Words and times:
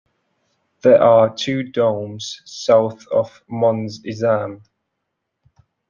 There 0.81 0.99
are 0.99 1.31
two 1.31 1.61
domes 1.61 2.41
south 2.43 3.05
of 3.09 3.43
Mons 3.47 4.01
Esam. 4.01 4.63